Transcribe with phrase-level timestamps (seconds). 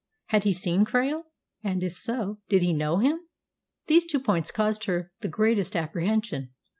[0.29, 1.25] Had he seen Krail?
[1.63, 3.19] And, if so, did he know him?
[3.87, 6.49] Those two points caused her the greatest apprehension.